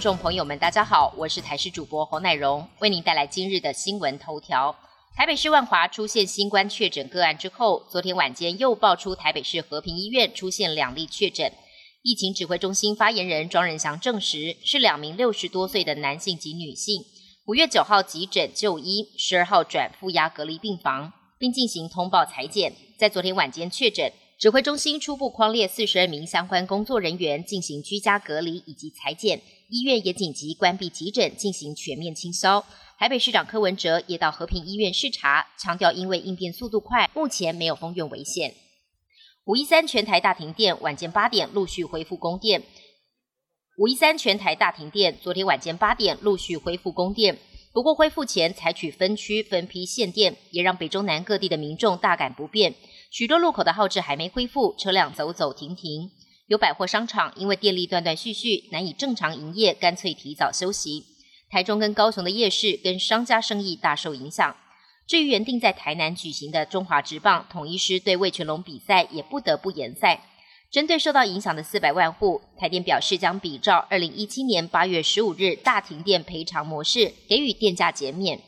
[0.00, 4.74] 听众朋友们，大家好，我是台视主播侯乃荣，为您带来今日的新闻头条。
[5.14, 11.52] 台北市万华出现新冠确诊个案之后，昨天晚间又爆出台北市和平医院出现两例确诊。
[12.00, 17.02] 疫情指挥中心发言人庄仁祥证实，是两名六十多岁的男性及女性，
[17.44, 24.10] 五月九号急诊就医，十二号转负压隔离病房，并进行通报裁剪，在昨天晚间确诊。
[24.40, 32.64] 指挥中心初步框列四十二名相关工作人员进行居家隔离以及裁剪，医院也紧急关闭急诊进行全面清消。
[32.98, 38.54] 台北市长柯文哲也到和平医院视察，强调因为应变速度快，目前没有封院危险。
[39.44, 42.62] 五一三全台大停电，晚间八点陆续恢复供电。
[43.76, 47.36] 五一三全台大停电，昨天晚间八点陆续恢复供电，
[47.74, 52.74] 不过恢复前采取分区分批限电，也让北中南各地的民众大感不便。
[53.10, 56.12] 许多路口的号志还没恢复，车辆走走停停。
[56.46, 61.04] 有百货商场因为电力断断续续，难以正常营业，干脆提早休息。
[61.50, 64.56] 台中跟高雄的夜市跟商家生意大受影响。
[65.08, 70.22] 至于原定在台南举行的中华职棒统一师对魏全龙比赛，也不得不延赛。
[70.70, 78.40] 针对受到影响的四百万户，台电表示将比照二零一七年八月十五日大停电赔偿模式，给予电价减免。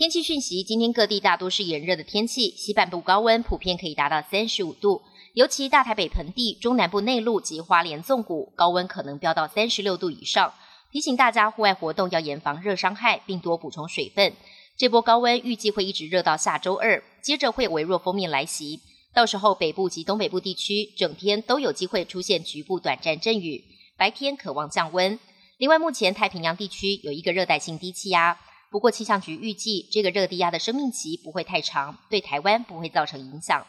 [0.00, 5.02] 天气讯息：今天各地大多是炎热的天气，西半部高温普遍可以达到三十五度，
[5.34, 10.54] 尤其大台北盆地、中南部内陆及花莲纵谷高温可能飙到三十六度以上。
[10.90, 14.32] 提醒大家户外活动要严防热伤害，并多补充水分。
[14.74, 18.80] 这波高温预计会一直热到下周二，接着会微弱锋面来袭，
[19.12, 23.62] 到时候北部及东北部地区整天都有机会出现局部短暂阵雨，
[23.98, 25.20] 白天渴望降温。
[25.58, 28.38] 另外，目前太平洋地区有一个热带性低气压。
[28.70, 33.66] 不过，气象局预计这个热低压的生命期不会太长，对台湾不会造成影响。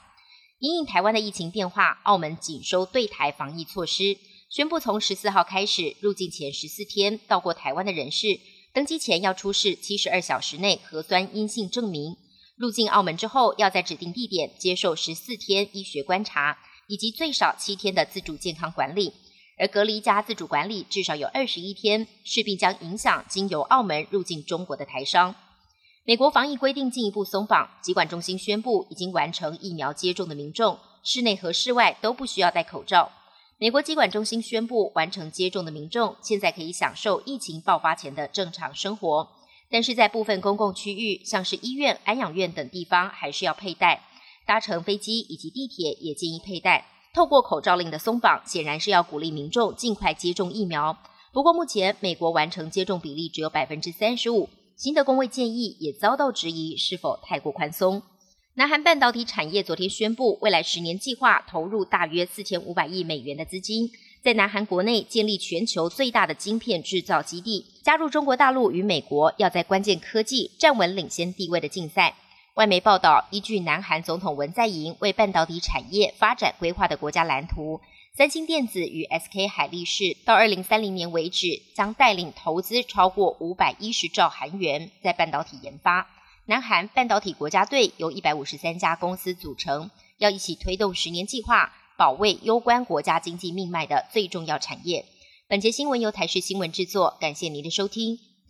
[0.60, 4.16] 因应台湾的疫情变化，澳门紧收对台防疫措施，
[4.48, 8.40] 宣布从十四号开始，入境前十四天到过台湾的人士，
[8.72, 12.16] 登机前要出示七十二小时内核酸阴性证明。
[12.56, 19.14] 入境澳门之后，要在指定地点接受十四天医学观察，以及最少七天的自主健康管理。
[19.62, 25.36] 而隔离加自主管理至少有二十一天，势必将影响经由澳门入境中国的台商。
[26.04, 33.12] 美国防疫规定进一步松绑，疾管中心宣布，已经完成疫苗接种的民众，室内和室外都不需要戴口罩。
[33.60, 39.30] 美国疾管中心宣布，完成接种的民众现在可以享受疫情爆发前的正常生活，
[39.70, 44.02] 但是在部分公共区域，像是医院、安养院等地方，还是要佩戴。
[44.48, 46.88] 搭乘飞机以及地铁也建议佩戴。
[47.14, 50.98] 透过口罩令的松绑，显然是要鼓励民众尽快接种疫苗。
[51.34, 58.02] 不过，目前美国完成接种比例只有百分之三十五，新的工位建议也遭到质疑，是否太过宽松？
[58.56, 63.90] 南韩半导体产业昨天宣布，未来十年计划投入大约四千五百亿美元的资金，
[64.24, 72.16] 在南韩国内建立全球最大的晶片制造基地，加入中国大陆与美国要在关键科技站稳领先地位的竞赛。
[72.56, 77.80] 外媒报道，依据南韩总统文在寅为半导体产业发展规划的国家蓝图，
[78.14, 86.10] 三星电子与 SK 海力士到二零三零年为止，将带领投资超过五百一十兆韩元在半导体研发。
[86.46, 95.06] 南韩半导体国家队由一百五十三家公司组成，要一起推动十年计划，保卫攸关国家经济命脉的最重要产业。
[95.48, 98.31] 本节新闻由台视新闻制作，感谢您的收听。